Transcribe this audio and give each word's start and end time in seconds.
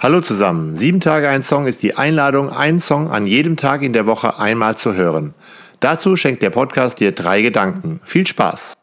Hallo 0.00 0.20
zusammen. 0.20 0.76
Sieben 0.76 1.00
Tage 1.00 1.28
ein 1.28 1.42
Song 1.42 1.66
ist 1.66 1.82
die 1.82 1.96
Einladung, 1.96 2.50
einen 2.50 2.78
Song 2.78 3.10
an 3.10 3.26
jedem 3.26 3.56
Tag 3.56 3.82
in 3.82 3.92
der 3.92 4.06
Woche 4.06 4.38
einmal 4.38 4.76
zu 4.76 4.94
hören. 4.94 5.34
Dazu 5.80 6.14
schenkt 6.14 6.40
der 6.44 6.50
Podcast 6.50 7.00
dir 7.00 7.10
drei 7.10 7.42
Gedanken. 7.42 8.00
Viel 8.04 8.24
Spaß! 8.24 8.74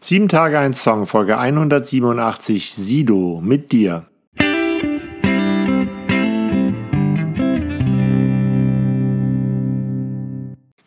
Sieben 0.00 0.26
Tage 0.26 0.58
ein 0.58 0.74
Song, 0.74 1.06
Folge 1.06 1.38
187, 1.38 2.74
Sido 2.74 3.40
mit 3.44 3.70
dir. 3.70 4.09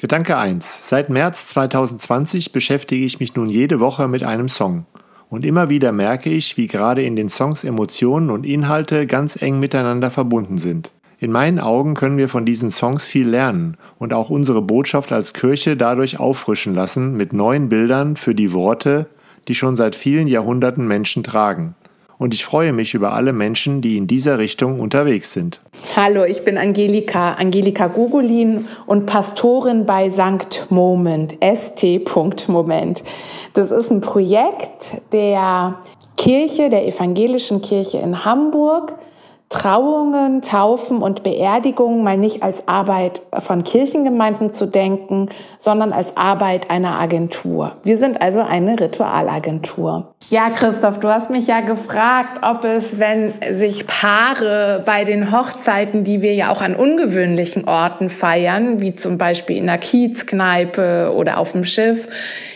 Gedanke 0.03 0.35
1. 0.35 0.81
Seit 0.83 1.09
März 1.09 1.47
2020 1.47 2.51
beschäftige 2.51 3.05
ich 3.05 3.21
mich 3.21 3.35
nun 3.35 3.47
jede 3.47 3.79
Woche 3.79 4.09
mit 4.09 4.21
einem 4.21 4.49
Song. 4.49 4.85
Und 5.29 5.45
immer 5.45 5.69
wieder 5.69 5.93
merke 5.93 6.29
ich, 6.29 6.57
wie 6.57 6.67
gerade 6.67 7.01
in 7.03 7.15
den 7.15 7.29
Songs 7.29 7.63
Emotionen 7.63 8.29
und 8.29 8.45
Inhalte 8.45 9.07
ganz 9.07 9.41
eng 9.41 9.61
miteinander 9.61 10.11
verbunden 10.11 10.57
sind. 10.57 10.91
In 11.19 11.31
meinen 11.31 11.57
Augen 11.57 11.93
können 11.93 12.17
wir 12.17 12.27
von 12.27 12.43
diesen 12.43 12.69
Songs 12.69 13.07
viel 13.07 13.29
lernen 13.29 13.77
und 13.97 14.13
auch 14.13 14.29
unsere 14.29 14.61
Botschaft 14.61 15.13
als 15.13 15.33
Kirche 15.33 15.77
dadurch 15.77 16.19
auffrischen 16.19 16.75
lassen 16.75 17.15
mit 17.15 17.31
neuen 17.31 17.69
Bildern 17.69 18.17
für 18.17 18.35
die 18.35 18.51
Worte, 18.51 19.07
die 19.47 19.55
schon 19.55 19.77
seit 19.77 19.95
vielen 19.95 20.27
Jahrhunderten 20.27 20.85
Menschen 20.85 21.23
tragen 21.23 21.75
und 22.23 22.33
ich 22.33 22.45
freue 22.45 22.71
mich 22.71 22.93
über 22.93 23.13
alle 23.13 23.33
Menschen, 23.33 23.81
die 23.81 23.97
in 23.97 24.07
dieser 24.07 24.37
Richtung 24.39 24.79
unterwegs 24.79 25.33
sind. 25.33 25.59
Hallo, 25.95 26.23
ich 26.23 26.45
bin 26.45 26.57
Angelika, 26.57 27.33
Angelika 27.33 27.87
Gugulin 27.87 28.65
und 28.85 29.05
Pastorin 29.05 29.85
bei 29.85 30.09
Sankt 30.09 30.67
Moment, 30.69 31.37
st. 31.43 32.07
Moment. 32.47 33.03
Das 33.53 33.71
ist 33.71 33.91
ein 33.91 33.99
Projekt 33.99 35.01
der 35.11 35.79
Kirche, 36.15 36.69
der 36.69 36.87
evangelischen 36.87 37.61
Kirche 37.61 37.97
in 37.97 38.23
Hamburg, 38.23 38.93
Trauungen, 39.53 40.41
Taufen 40.41 41.03
und 41.03 41.21
Beerdigungen 41.21 42.03
mal 42.03 42.17
nicht 42.17 42.41
als 42.41 42.67
Arbeit 42.67 43.21
von 43.37 43.63
Kirchengemeinden 43.63 44.51
zu 44.51 44.65
denken, 44.65 45.29
sondern 45.59 45.93
als 45.93 46.17
Arbeit 46.17 46.71
einer 46.71 46.99
Agentur. 46.99 47.73
Wir 47.83 47.99
sind 47.99 48.19
also 48.19 48.41
eine 48.41 48.79
Ritualagentur. 48.79 50.15
Ja, 50.31 50.49
Christoph, 50.49 50.99
du 50.99 51.07
hast 51.07 51.29
mich 51.29 51.45
ja 51.45 51.61
gefragt, 51.61 52.39
ob 52.41 52.63
es, 52.63 52.97
wenn 52.97 53.33
sich 53.51 53.85
Paare 53.85 54.81
bei 54.87 55.03
den 55.03 55.31
Hochzeiten, 55.31 56.03
die 56.03 56.23
wir 56.23 56.33
ja 56.33 56.51
auch 56.51 56.61
an 56.61 56.75
ungewöhnlichen 56.75 57.67
Orten 57.67 58.09
feiern, 58.09 58.81
wie 58.81 58.95
zum 58.95 59.19
Beispiel 59.19 59.57
in 59.57 59.67
der 59.67 59.77
Kiezkneipe 59.77 61.13
oder 61.15 61.37
auf 61.37 61.51
dem 61.51 61.63
Schiff, 61.63 62.07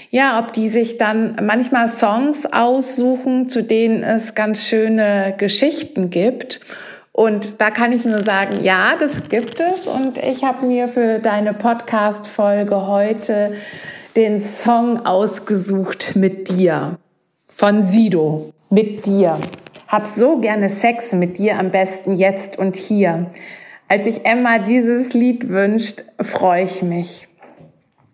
ja, 0.10 0.40
ob 0.40 0.54
die 0.54 0.70
sich 0.70 0.98
dann 0.98 1.36
manchmal 1.44 1.90
Songs 1.90 2.52
aussuchen, 2.52 3.50
zu 3.50 3.62
denen 3.62 4.04
es 4.04 4.34
ganz 4.34 4.66
schöne 4.66 5.36
Geschichten 5.38 6.10
gibt. 6.10 6.60
Und 7.18 7.60
da 7.60 7.72
kann 7.72 7.94
ich 7.94 8.06
nur 8.06 8.22
sagen, 8.22 8.64
ja, 8.64 8.94
das 9.00 9.28
gibt 9.28 9.60
es. 9.60 9.88
Und 9.88 10.20
ich 10.20 10.44
habe 10.44 10.68
mir 10.68 10.88
für 10.88 11.18
deine 11.18 11.56
Podcast-Folge 11.56 12.86
heute 12.86 13.56
den 14.16 14.40
Song 14.40 15.04
ausgesucht 15.04 16.16
mit 16.16 16.48
dir 16.48 17.00
von 17.48 17.84
Sido. 17.84 18.54
Mit 18.70 19.08
dir. 19.08 19.40
Hab 19.88 20.06
so 20.06 20.38
gerne 20.38 20.70
Sex 20.70 21.14
mit 21.14 21.40
dir, 21.40 21.58
am 21.58 21.72
besten 21.72 22.16
jetzt 22.18 22.60
und 22.60 22.76
hier. 22.76 23.32
Als 23.88 24.06
ich 24.06 24.24
Emma 24.24 24.60
dieses 24.60 25.14
Lied 25.14 25.50
wünscht, 25.50 26.04
freue 26.22 26.66
ich 26.66 26.84
mich 26.84 27.28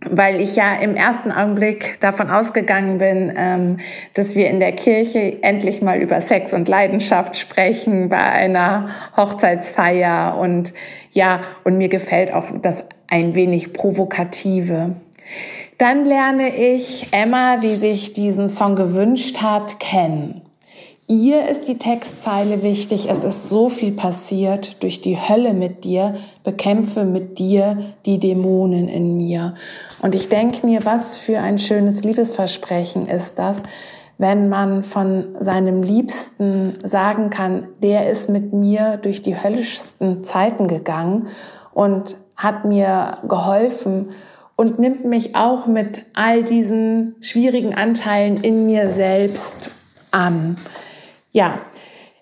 weil 0.09 0.41
ich 0.41 0.55
ja 0.55 0.75
im 0.75 0.95
ersten 0.95 1.31
Augenblick 1.31 1.99
davon 1.99 2.29
ausgegangen 2.29 2.97
bin, 2.97 3.33
ähm, 3.35 3.77
dass 4.13 4.35
wir 4.35 4.49
in 4.49 4.59
der 4.59 4.73
Kirche 4.73 5.41
endlich 5.41 5.81
mal 5.81 5.99
über 5.99 6.21
Sex 6.21 6.53
und 6.53 6.67
Leidenschaft 6.67 7.37
sprechen 7.37 8.09
bei 8.09 8.17
einer 8.17 8.89
Hochzeitsfeier 9.15 10.37
und 10.37 10.73
ja, 11.11 11.41
und 11.63 11.77
mir 11.77 11.89
gefällt 11.89 12.33
auch 12.33 12.45
das 12.61 12.85
ein 13.07 13.35
wenig 13.35 13.73
provokative. 13.73 14.95
Dann 15.77 16.05
lerne 16.05 16.55
ich 16.55 17.07
Emma, 17.11 17.57
die 17.57 17.75
sich 17.75 18.13
diesen 18.13 18.49
Song 18.49 18.75
gewünscht 18.75 19.41
hat, 19.41 19.79
kennen. 19.79 20.41
Ihr 21.15 21.47
ist 21.47 21.67
die 21.67 21.77
Textzeile 21.77 22.63
wichtig. 22.63 23.07
Es 23.07 23.23
ist 23.23 23.47
so 23.47 23.69
viel 23.69 23.91
passiert 23.91 24.81
durch 24.81 24.99
die 24.99 25.15
Hölle 25.15 25.53
mit 25.53 25.83
dir. 25.83 26.15
Bekämpfe 26.43 27.05
mit 27.05 27.37
dir 27.37 27.77
die 28.07 28.17
Dämonen 28.17 28.87
in 28.87 29.15
mir. 29.15 29.53
Und 30.01 30.15
ich 30.15 30.29
denke 30.29 30.65
mir, 30.65 30.85
was 30.85 31.15
für 31.15 31.37
ein 31.37 31.59
schönes 31.59 32.03
Liebesversprechen 32.03 33.07
ist 33.07 33.37
das, 33.37 33.61
wenn 34.17 34.49
man 34.49 34.81
von 34.81 35.35
seinem 35.39 35.83
Liebsten 35.83 36.77
sagen 36.83 37.29
kann, 37.29 37.67
der 37.83 38.09
ist 38.09 38.27
mit 38.29 38.51
mir 38.51 38.97
durch 38.97 39.21
die 39.21 39.39
höllischsten 39.39 40.23
Zeiten 40.23 40.67
gegangen 40.67 41.27
und 41.75 42.17
hat 42.35 42.65
mir 42.65 43.19
geholfen 43.27 44.09
und 44.55 44.79
nimmt 44.79 45.05
mich 45.05 45.35
auch 45.35 45.67
mit 45.67 46.05
all 46.15 46.41
diesen 46.41 47.17
schwierigen 47.21 47.75
Anteilen 47.75 48.37
in 48.37 48.65
mir 48.65 48.89
selbst 48.89 49.69
an. 50.09 50.55
Ja, 51.33 51.59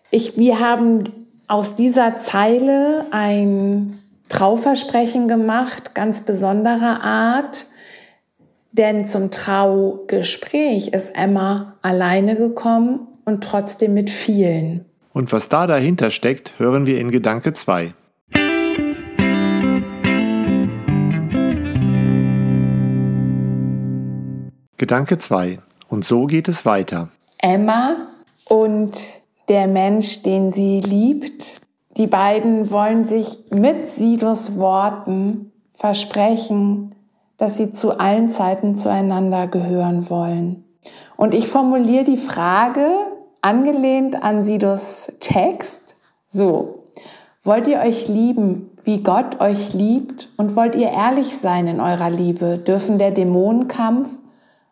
ich, 0.09 0.38
wir 0.38 0.59
haben 0.59 1.03
aus 1.49 1.75
dieser 1.75 2.19
Zeile 2.19 3.07
ein 3.11 3.99
Trauversprechen 4.29 5.27
gemacht, 5.27 5.94
ganz 5.94 6.22
besonderer 6.22 7.03
Art. 7.03 7.67
Denn 8.71 9.03
zum 9.03 9.29
Traugespräch 9.29 10.94
ist 10.94 11.13
Emma 11.13 11.75
alleine 11.81 12.38
gekommen 12.38 13.05
und 13.25 13.44
trotzdem 13.44 13.94
mit 13.94 14.09
vielen. 14.09 14.85
Und 15.11 15.33
was 15.33 15.50
da 15.50 15.67
dahinter 15.67 16.09
steckt, 16.09 16.57
hören 16.57 16.85
wir 16.85 16.97
in 16.97 17.11
Gedanke 17.11 17.51
2. 17.51 17.94
Gedanke 24.77 25.17
2. 25.17 25.59
Und 25.89 26.05
so 26.05 26.27
geht 26.27 26.47
es 26.47 26.66
weiter. 26.66 27.09
Emma 27.39 27.97
und 28.51 28.91
der 29.47 29.66
Mensch, 29.66 30.23
den 30.23 30.51
sie 30.51 30.81
liebt. 30.81 31.62
Die 31.95 32.07
beiden 32.07 32.69
wollen 32.69 33.06
sich 33.06 33.45
mit 33.50 33.88
Sidos 33.88 34.57
Worten 34.57 35.53
versprechen, 35.72 36.94
dass 37.38 37.56
sie 37.56 37.72
zu 37.72 37.97
allen 37.97 38.29
Zeiten 38.29 38.75
zueinander 38.75 39.47
gehören 39.47 40.09
wollen. 40.09 40.66
Und 41.16 41.34
ich 41.34 41.47
formuliere 41.47 42.03
die 42.03 42.17
Frage, 42.17 42.89
angelehnt 43.41 44.22
an 44.22 44.44
Sidos 44.44 45.13
Text, 45.22 45.95
so. 46.28 46.89
Wollt 47.45 47.69
ihr 47.69 47.79
euch 47.79 48.09
lieben, 48.09 48.72
wie 48.83 49.01
Gott 49.01 49.39
euch 49.39 49.73
liebt? 49.73 50.28
Und 50.35 50.57
wollt 50.57 50.75
ihr 50.75 50.89
ehrlich 50.89 51.38
sein 51.38 51.68
in 51.68 51.79
eurer 51.79 52.09
Liebe? 52.09 52.57
Dürfen 52.57 52.97
der 52.97 53.12
Dämonenkampf 53.12 54.19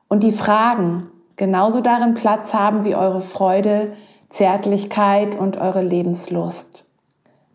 und 0.09 0.21
die 0.23 0.33
Fragen, 0.33 1.09
genauso 1.39 1.79
darin 1.79 2.13
Platz 2.13 2.53
haben 2.53 2.83
wie 2.83 2.95
eure 2.95 3.21
Freude, 3.21 3.93
Zärtlichkeit 4.27 5.35
und 5.35 5.57
eure 5.57 5.81
Lebenslust. 5.81 6.83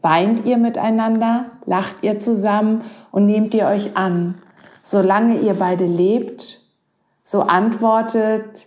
Weint 0.01 0.45
ihr 0.45 0.57
miteinander, 0.57 1.47
lacht 1.67 2.03
ihr 2.03 2.19
zusammen 2.19 2.81
und 3.13 3.27
nehmt 3.27 3.55
ihr 3.55 3.67
euch 3.67 3.97
an. 3.97 4.37
Solange 4.83 5.39
ihr 5.39 5.55
beide 5.55 5.85
lebt, 5.85 6.61
so 7.23 7.43
antwortet 7.43 8.67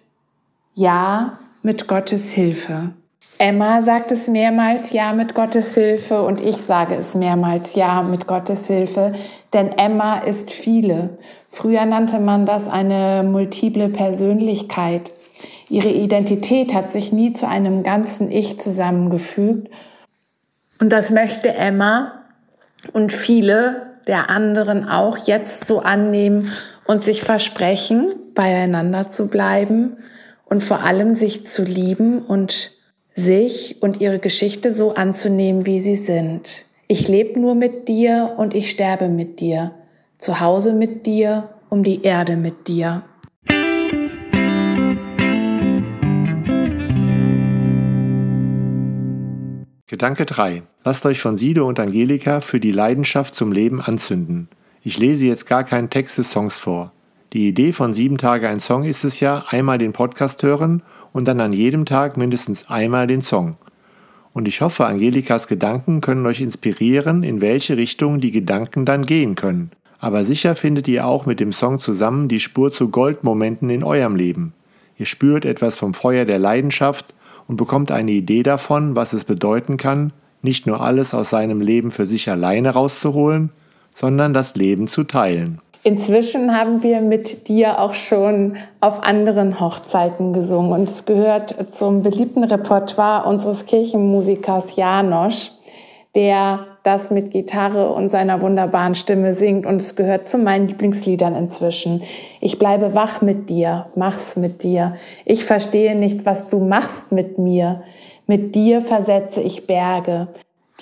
Ja 0.74 1.38
mit 1.64 1.88
Gottes 1.88 2.32
Hilfe. 2.32 2.92
Emma 3.40 3.82
sagt 3.84 4.12
es 4.12 4.28
mehrmals 4.28 4.92
Ja 4.92 5.14
mit 5.14 5.36
Gottes 5.36 5.74
Hilfe 5.74 6.24
und 6.24 6.42
ich 6.42 6.58
sage 6.58 6.96
es 6.96 7.14
mehrmals 7.14 7.76
Ja 7.76 8.02
mit 8.04 8.26
Gottes 8.26 8.68
Hilfe, 8.68 9.14
denn 9.54 9.72
Emma 9.74 10.18
ist 10.20 10.52
viele. 10.52 11.18
Früher 11.58 11.88
nannte 11.88 12.20
man 12.20 12.46
das 12.46 12.68
eine 12.68 13.24
multiple 13.24 13.90
Persönlichkeit. 13.90 15.12
Ihre 15.70 15.90
Identität 15.90 16.72
hat 16.76 16.92
sich 16.92 17.12
nie 17.12 17.34
zu 17.34 17.48
einem 17.48 17.82
ganzen 17.82 18.30
Ich 18.30 18.60
zusammengefügt. 18.60 19.68
Und 20.80 20.94
das 20.94 21.10
möchte 21.10 21.52
Emma 21.52 22.22
und 22.94 23.12
viele 23.12 23.88
der 24.06 24.30
anderen 24.30 24.88
auch 24.88 25.18
jetzt 25.18 25.66
so 25.66 25.80
annehmen 25.80 26.52
und 26.86 27.04
sich 27.04 27.24
versprechen, 27.24 28.14
beieinander 28.36 29.10
zu 29.10 29.28
bleiben 29.28 29.98
und 30.46 30.62
vor 30.62 30.82
allem 30.82 31.16
sich 31.16 31.48
zu 31.48 31.64
lieben 31.64 32.20
und 32.22 32.70
sich 33.16 33.82
und 33.82 34.00
ihre 34.00 34.20
Geschichte 34.20 34.72
so 34.72 34.94
anzunehmen, 34.94 35.66
wie 35.66 35.80
sie 35.80 35.96
sind. 35.96 36.66
Ich 36.88 37.08
lebe 37.08 37.40
nur 37.40 37.56
mit 37.56 37.88
dir 37.88 38.36
und 38.38 38.54
ich 38.54 38.70
sterbe 38.70 39.08
mit 39.08 39.40
dir. 39.40 39.72
Zu 40.18 40.40
Hause 40.40 40.74
mit 40.74 41.06
dir, 41.06 41.50
um 41.70 41.84
die 41.84 42.02
Erde 42.02 42.38
mit 42.38 42.68
dir. 42.68 43.04
Gedanke 49.86 50.26
3. 50.26 50.64
Lasst 50.84 51.06
euch 51.06 51.22
von 51.22 51.38
Sido 51.38 51.68
und 51.68 51.80
Angelika 51.80 52.42
für 52.42 52.60
die 52.60 52.72
Leidenschaft 52.72 53.36
zum 53.36 53.52
Leben 53.52 53.80
anzünden. 53.80 54.50
Ich 54.82 54.98
lese 54.98 55.28
jetzt 55.28 55.46
gar 55.46 55.64
keinen 55.64 55.92
Text 55.92 56.18
des 56.18 56.32
Songs 56.32 56.58
vor. 56.58 56.92
Die 57.34 57.48
Idee 57.48 57.72
von 57.72 57.94
sieben 57.94 58.18
Tage 58.18 58.50
ein 58.50 58.60
Song 58.60 58.86
ist 58.86 59.04
es 59.04 59.20
ja, 59.20 59.46
einmal 59.50 59.78
den 59.78 59.94
Podcast 59.94 60.42
hören 60.42 60.82
und 61.14 61.28
dann 61.28 61.40
an 61.40 61.54
jedem 61.54 61.86
Tag 61.86 62.18
mindestens 62.18 62.72
einmal 62.72 63.06
den 63.06 63.22
Song. 63.22 63.56
Und 64.34 64.48
ich 64.48 64.62
hoffe, 64.62 64.88
Angelikas 64.88 65.48
Gedanken 65.48 66.02
können 66.02 66.26
euch 66.26 66.42
inspirieren, 66.42 67.22
in 67.22 67.40
welche 67.40 67.78
Richtung 67.78 68.20
die 68.20 68.32
Gedanken 68.32 68.86
dann 68.86 69.04
gehen 69.04 69.36
können. 69.36 69.72
Aber 70.00 70.24
sicher 70.24 70.56
findet 70.56 70.88
ihr 70.88 71.08
auch 71.08 71.26
mit 71.26 71.40
dem 71.40 71.52
Song 71.52 71.80
zusammen 71.80 72.28
die 72.28 72.40
Spur 72.40 72.72
zu 72.72 72.90
Goldmomenten 72.90 73.70
in 73.70 73.84
eurem 73.84 74.16
Leben. 74.16 74.54
Ihr 74.98 75.06
spürt 75.06 75.46
etwas 75.46 75.78
vom 75.78 75.94
Feuer 75.94 76.26
der 76.26 76.40
Leidenschaft 76.40 77.14
und 77.48 77.56
bekommt 77.56 77.92
eine 77.92 78.12
Idee 78.12 78.44
davon, 78.44 78.96
was 78.96 79.14
es 79.14 79.24
bedeuten 79.24 79.78
kann, 79.78 80.12
nicht 80.42 80.68
nur 80.68 80.82
alles 80.82 81.14
aus 81.14 81.30
seinem 81.30 81.62
Leben 81.62 81.92
für 81.92 82.06
sich 82.06 82.30
alleine 82.30 82.72
rauszuholen, 82.72 83.52
sondern 83.96 84.34
das 84.34 84.56
Leben 84.56 84.88
zu 84.88 85.04
teilen. 85.04 85.60
Inzwischen 85.84 86.56
haben 86.56 86.84
wir 86.84 87.02
mit 87.02 87.48
dir 87.48 87.80
auch 87.80 87.94
schon 87.94 88.58
auf 88.82 89.04
anderen 89.04 89.60
Hochzeiten 89.60 90.34
gesungen 90.34 90.72
und 90.72 90.90
es 90.90 91.06
gehört 91.06 91.56
zum 91.74 92.04
beliebten 92.04 92.44
Repertoire 92.44 93.28
unseres 93.28 93.66
Kirchenmusikers 93.66 94.76
Janosch, 94.76 95.52
der 96.14 96.66
das 96.88 97.12
mit 97.12 97.32
Gitarre 97.32 97.90
und 97.90 98.10
seiner 98.10 98.42
wunderbaren 98.42 98.96
Stimme 98.96 99.34
singt 99.34 99.66
und 99.66 99.82
es 99.82 99.98
gehört 99.98 100.28
zu 100.28 100.38
meinen 100.38 100.70
Lieblingsliedern 100.70 101.36
inzwischen. 101.36 102.02
Ich 102.40 102.58
bleibe 102.58 102.96
wach 102.96 103.22
mit 103.22 103.50
dir, 103.50 103.88
mach's 103.96 104.38
mit 104.38 104.64
dir. 104.64 104.96
Ich 105.26 105.44
verstehe 105.44 105.96
nicht, 105.96 106.26
was 106.26 106.50
du 106.50 106.60
machst 106.60 107.12
mit 107.12 107.38
mir. 107.38 107.84
Mit 108.26 108.56
dir 108.56 108.82
versetze 108.82 109.42
ich 109.42 109.68
Berge. 109.68 110.30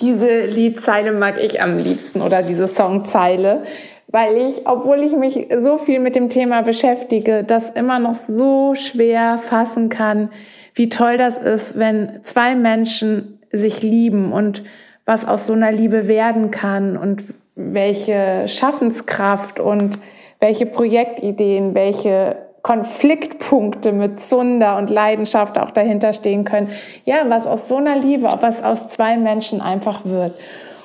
Diese 0.00 0.46
Liedzeile 0.46 1.10
mag 1.10 1.42
ich 1.42 1.60
am 1.60 1.76
liebsten 1.76 2.22
oder 2.22 2.42
diese 2.42 2.68
Songzeile, 2.68 3.64
weil 4.06 4.36
ich, 4.36 4.66
obwohl 4.66 5.00
ich 5.00 5.16
mich 5.16 5.48
so 5.58 5.76
viel 5.76 5.98
mit 5.98 6.14
dem 6.14 6.28
Thema 6.28 6.62
beschäftige, 6.62 7.42
das 7.44 7.70
immer 7.70 7.98
noch 7.98 8.14
so 8.14 8.74
schwer 8.76 9.38
fassen 9.38 9.88
kann, 9.88 10.30
wie 10.74 10.88
toll 10.88 11.16
das 11.16 11.38
ist, 11.38 11.78
wenn 11.78 12.20
zwei 12.22 12.54
Menschen 12.54 13.40
sich 13.50 13.82
lieben 13.82 14.32
und 14.32 14.62
was 15.06 15.24
aus 15.24 15.46
so 15.46 15.54
einer 15.54 15.72
Liebe 15.72 16.08
werden 16.08 16.50
kann 16.50 16.96
und 16.96 17.22
welche 17.54 18.46
Schaffenskraft 18.48 19.60
und 19.60 19.98
welche 20.40 20.66
Projektideen, 20.66 21.74
welche 21.74 22.36
Konfliktpunkte 22.62 23.92
mit 23.92 24.20
Zunder 24.20 24.76
und 24.76 24.90
Leidenschaft 24.90 25.56
auch 25.56 25.70
dahinter 25.70 26.12
stehen 26.12 26.44
können. 26.44 26.68
Ja, 27.04 27.18
was 27.28 27.46
aus 27.46 27.68
so 27.68 27.76
einer 27.76 27.96
Liebe, 27.96 28.28
was 28.40 28.62
aus 28.62 28.88
zwei 28.88 29.16
Menschen 29.16 29.60
einfach 29.60 30.04
wird. 30.04 30.34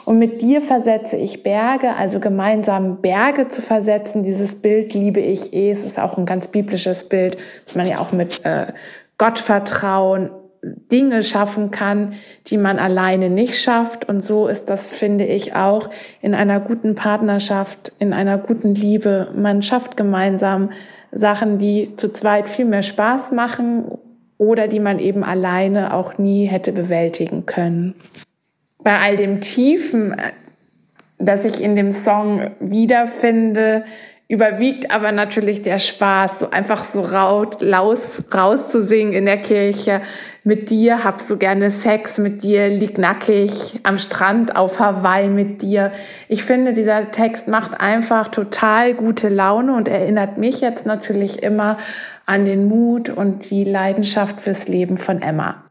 Und 0.05 0.19
mit 0.19 0.41
dir 0.41 0.61
versetze 0.61 1.17
ich 1.17 1.43
Berge, 1.43 1.95
also 1.97 2.19
gemeinsam 2.19 3.01
Berge 3.01 3.47
zu 3.47 3.61
versetzen. 3.61 4.23
Dieses 4.23 4.61
Bild 4.61 4.93
liebe 4.93 5.19
ich 5.19 5.53
eh. 5.53 5.71
Es 5.71 5.83
ist 5.83 5.99
auch 5.99 6.17
ein 6.17 6.25
ganz 6.25 6.47
biblisches 6.47 7.09
Bild, 7.09 7.37
dass 7.65 7.75
man 7.75 7.87
ja 7.87 7.99
auch 7.99 8.11
mit 8.11 8.45
äh, 8.45 8.67
Gottvertrauen 9.17 10.29
Dinge 10.63 11.23
schaffen 11.23 11.71
kann, 11.71 12.13
die 12.47 12.57
man 12.57 12.77
alleine 12.77 13.29
nicht 13.29 13.59
schafft. 13.59 14.07
Und 14.07 14.23
so 14.23 14.47
ist 14.47 14.65
das, 14.69 14.93
finde 14.93 15.25
ich, 15.25 15.55
auch 15.55 15.89
in 16.21 16.35
einer 16.35 16.59
guten 16.59 16.95
Partnerschaft, 16.95 17.91
in 17.99 18.13
einer 18.13 18.37
guten 18.37 18.75
Liebe. 18.75 19.29
Man 19.35 19.63
schafft 19.63 19.97
gemeinsam 19.97 20.69
Sachen, 21.11 21.57
die 21.57 21.95
zu 21.97 22.13
zweit 22.13 22.47
viel 22.47 22.65
mehr 22.65 22.83
Spaß 22.83 23.31
machen 23.31 23.85
oder 24.37 24.67
die 24.67 24.79
man 24.79 24.99
eben 24.99 25.23
alleine 25.23 25.93
auch 25.93 26.17
nie 26.17 26.45
hätte 26.45 26.71
bewältigen 26.71 27.45
können 27.45 27.95
bei 28.83 28.99
all 28.99 29.17
dem 29.17 29.41
Tiefen, 29.41 30.13
äh, 30.13 30.31
das 31.19 31.45
ich 31.45 31.61
in 31.61 31.75
dem 31.75 31.91
Song 31.91 32.51
wiederfinde, 32.59 33.83
überwiegt 34.31 34.91
aber 34.91 35.11
natürlich 35.11 35.61
der 35.61 35.77
Spaß, 35.77 36.39
so 36.39 36.51
einfach 36.51 36.85
so 36.85 37.01
raut, 37.01 37.61
raus, 37.61 38.23
rauszusingen 38.33 39.11
in 39.11 39.25
der 39.25 39.39
Kirche. 39.39 40.01
Mit 40.45 40.69
dir 40.69 41.03
hab 41.03 41.19
so 41.19 41.35
gerne 41.35 41.69
Sex, 41.69 42.17
mit 42.17 42.41
dir 42.41 42.69
lieg 42.69 42.97
nackig 42.97 43.81
am 43.83 43.97
Strand 43.97 44.55
auf 44.55 44.79
Hawaii 44.79 45.27
mit 45.27 45.61
dir. 45.61 45.91
Ich 46.29 46.45
finde, 46.45 46.71
dieser 46.73 47.11
Text 47.11 47.49
macht 47.49 47.81
einfach 47.81 48.29
total 48.29 48.93
gute 48.93 49.27
Laune 49.27 49.75
und 49.75 49.89
erinnert 49.89 50.37
mich 50.37 50.61
jetzt 50.61 50.85
natürlich 50.85 51.43
immer 51.43 51.77
an 52.25 52.45
den 52.45 52.69
Mut 52.69 53.09
und 53.09 53.49
die 53.51 53.65
Leidenschaft 53.65 54.39
fürs 54.39 54.69
Leben 54.69 54.95
von 54.95 55.21
Emma. 55.21 55.70